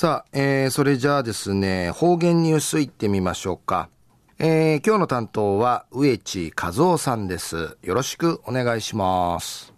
[0.00, 3.90] さあ、えー、それじゃあですね、方言ニュースいってみましょうか。
[4.38, 7.76] えー、今日の担当は植地和夫さんです。
[7.82, 9.74] よろしくお願いします。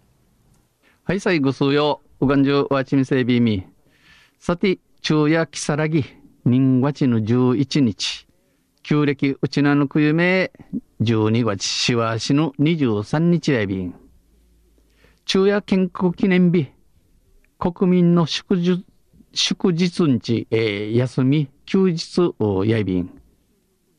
[1.03, 1.99] はい、最後数よ。
[2.21, 3.67] うがんじゅうわちみせびみ。
[4.39, 6.05] さて、昼夜きさらぎ、
[6.45, 8.25] 人月の11日。
[8.81, 10.53] 旧暦うちなのくゆめ、
[11.01, 13.93] 12月しわしの23日やびん。
[15.25, 16.69] 昼夜建国記念日、
[17.59, 18.85] 国民の祝日、
[19.33, 22.35] 祝日日、えー、休み、休日、
[22.65, 23.09] やいびん。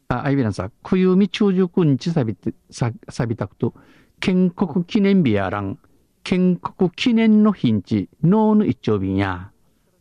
[0.08, 3.74] あ、あいびらんさ、くゆみ中熟日さびて、さ、さびたくと、
[4.20, 5.78] 建国記念日やらん、
[6.22, 9.50] 建国記念の日んち、脳の一丁便や、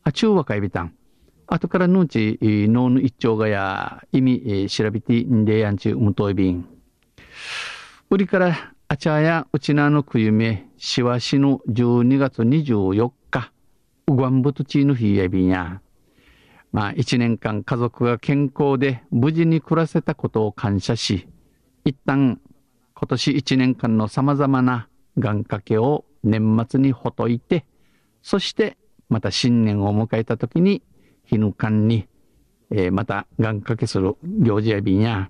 [0.03, 0.93] あ、中和かいびたん。
[1.47, 6.67] 後からのうち、脳の一丁がや、意味、えー、調べてんでやんち、うむといびん。
[8.11, 13.11] 売りから、あちゃやうちなのくゆめ、しわしの12月24
[14.07, 15.81] 日、うがんぶとちの日やびや。
[16.71, 21.27] まあ、一年間家族が健康で無事に暮らせたことを感謝し、
[21.85, 22.39] 一旦
[22.95, 24.87] 今年一年間の様々な
[25.19, 27.65] 願掛けを年末にほといて、
[28.21, 28.77] そして
[29.09, 30.81] また新年を迎えた時に、
[31.25, 32.07] 日ぬかんに、
[32.71, 35.29] えー、また願掛けする行事やびんや、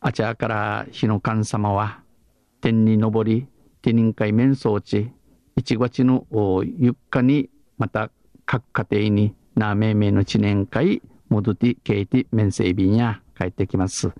[0.00, 2.02] あちゃから日の神様は、
[2.60, 3.46] 天に昇り、
[3.80, 5.10] 手人会面相地、
[5.56, 6.26] 一月の
[6.78, 7.48] ゆっかに、
[7.80, 8.10] また
[8.44, 11.00] 各家庭に、なめめの知念会、
[11.30, 14.10] 戻って、ケイティ、面生便や帰ってきます。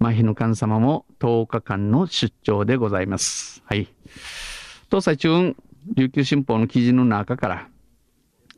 [0.00, 3.62] まあ、日の神様も10日間の出張でございます。
[3.64, 3.86] はい。
[4.90, 5.54] 東西中、
[5.94, 7.68] 琉球新報の記事の中から、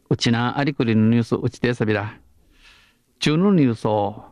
[0.08, 2.18] うちなありくりのニュース、うちてさびら。
[3.18, 4.24] 中のニュースを、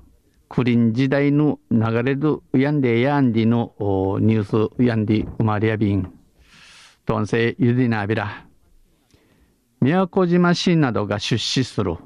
[0.49, 3.75] クリン時代の流れるやんでやんでの
[4.23, 6.11] ニュースやんで生まれやびん。
[7.05, 8.47] とんせゆでなびら。
[9.85, 11.99] 宮古島市などが出資する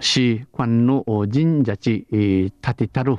[0.00, 3.18] 市官の神社地建てたる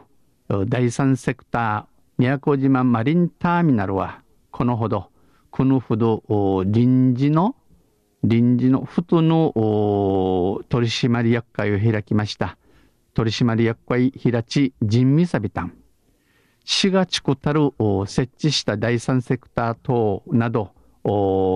[0.68, 1.86] 第三セクター
[2.18, 4.22] 宮古島マリンターミナルは
[4.52, 5.12] このほど
[5.50, 6.24] このほど
[6.66, 7.56] 臨時の
[8.26, 9.54] 臨時の府との
[10.68, 12.58] 取締役会を開きました。
[13.14, 15.74] 取締役会平地人味サビタン。
[16.66, 17.72] 市が地区たる
[18.08, 20.74] 設置した第三セクター等など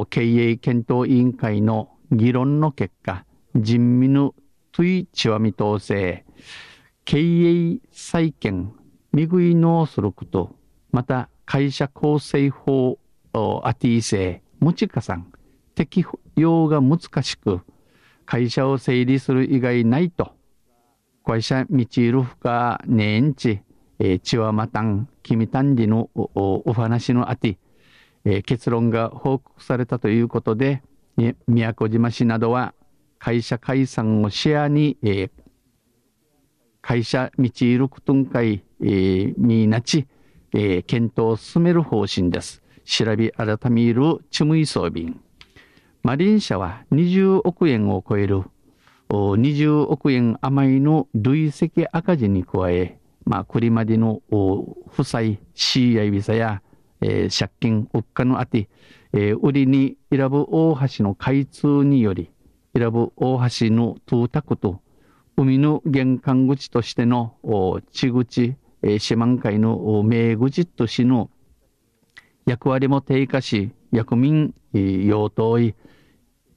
[0.09, 4.35] 経営検討委員会の議論の結果、人民の
[4.71, 6.25] トゥイチワミ統制、
[7.03, 8.73] 経営再建、
[9.11, 10.55] 見食いのすること、
[10.91, 12.99] また会社構成法
[13.63, 15.31] アティーセムチカさん、
[15.73, 16.05] 適
[16.35, 17.61] 用が難しく、
[18.25, 20.33] 会社を整理する以外ないと、
[21.25, 23.61] 会社道るふかねんち、
[23.99, 27.57] えー、ちわまたん、きみたんりのお話のあて、
[28.25, 30.81] え、結論が報告されたということで、
[31.47, 32.73] 宮古島市などは
[33.19, 35.29] 会社解散を視野に、えー、
[36.81, 40.07] 会社道いるくとんかい、えー、みなち、
[40.53, 42.61] えー、検討を進める方針です。
[42.83, 45.21] 調べ改めるチムイソービン。
[46.03, 48.43] マリン社は20億円を超える
[49.09, 54.21] 20億円余りの累積赤字に加え、まあ、これまでの
[54.89, 56.61] 負債、CI ビザや、
[57.01, 58.69] えー、借金、物価のあて、
[59.17, 62.29] えー、売りに選ぶ大橋の開通により、
[62.75, 64.81] 選ぶ大橋の通宅と、
[65.37, 67.37] 海の玄関口としての
[67.91, 71.29] 地口、えー、四万海の名口としの
[72.45, 75.75] 役割も低下し、役民、用途医、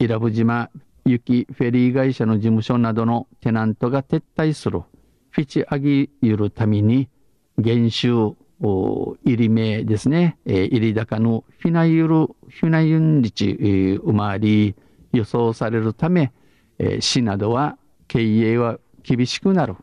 [0.01, 0.71] 伊良部島
[1.05, 4.83] 行きフェリー会社の事務所などのテナントが撤退する、
[5.31, 7.09] フィチアギゆるために、
[7.57, 14.75] 減収、入り目ですね、えー、入り高のフィナユル、フィナユンリチ、えー、生まり、
[15.13, 16.33] 予想されるため、
[16.79, 19.77] えー、市などは経営は厳しくなる。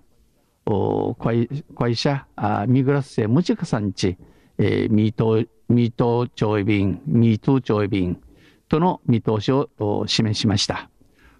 [0.67, 1.47] お会
[1.95, 4.17] 社、あミグラスセムチカさんち、
[4.57, 8.19] えー、ミート、ミート調理便、ミート調理便
[8.67, 9.69] との見通しを
[10.07, 10.89] 示しました。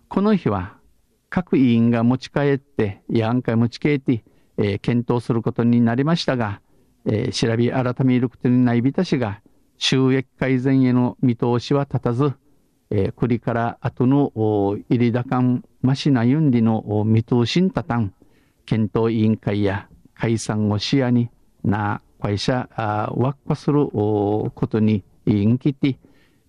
[0.10, 0.78] この日は
[1.30, 4.24] 各委員が持ち帰って、案会持ち帰って、
[4.58, 6.62] えー、検討することになりましたが、
[7.06, 9.42] えー、調べ改めることにないびたしが、
[9.78, 12.34] 収益改善への見通しは立たず、
[12.90, 18.14] えー、栗から後の入り高んましなゆんりの見通しんたたん、
[18.66, 21.30] 検討委員会や解散を視野に
[21.64, 26.00] な会社わっかすることに委員きて、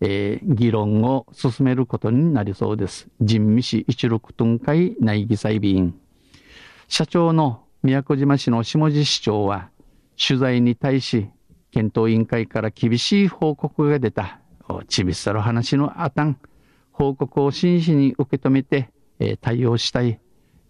[0.01, 3.09] えー、議論を進めることになりそうです。
[3.21, 5.95] 人味市一六分会内議裁備員。
[6.89, 9.71] 社長の宮古島市の下地市長は、
[10.17, 11.29] 取材に対し、
[11.71, 14.41] 検討委員会から厳しい報告が出た、
[14.89, 16.39] ちびさる話のあたん、
[16.91, 20.19] 報告を真摯に受け止めて、え、対応したい、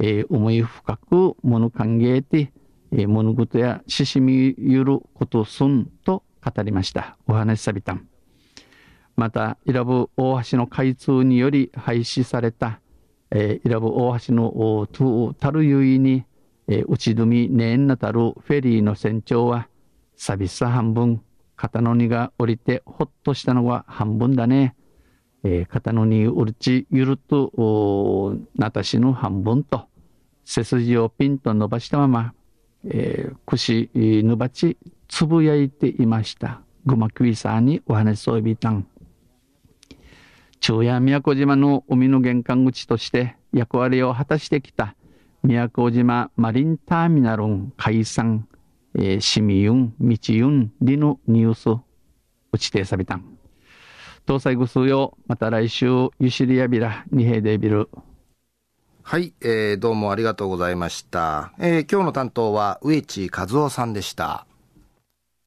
[0.00, 2.52] え、思い深く物考えて、
[2.93, 7.16] え、物事やししみゆることすんと語りました。
[7.26, 8.06] お話しさびたん。
[9.16, 12.81] また、伊良部大橋の開通により廃止された、
[13.31, 16.25] えー、伊良部大橋のたるゆいに、
[16.68, 19.68] えー、内どみねんなたるフェリーの船長は、
[20.16, 21.22] さびさ半分、
[21.56, 24.74] 肩の荷が降りてほっとしたのは半分だね。
[25.44, 29.86] えー、肩の荷うるちゆると、なたしの半分と、
[30.44, 32.34] 背筋をピンと伸ばしたまま、
[32.84, 34.76] えー、串ぬばち
[35.08, 36.60] つぶやいていました。
[36.84, 38.86] ぐまくいさにお話そうびたん。
[40.60, 44.96] 昼夜宮古島の海の玄関口として役割を果たしてきた
[45.46, 48.48] 宮古島マリンターミナルン解散、
[48.96, 51.81] えー、市民ユン、道ユン、リのニュース、
[52.50, 53.38] うちてさびたん。
[54.26, 55.87] 搭載ぐすよ、また来週、
[56.19, 57.88] ゆしりやびら、二平デビル。
[59.04, 61.52] はい、えー、どうもありがとうございました。
[61.60, 64.45] えー、今日の担当は、植地和夫さんでした。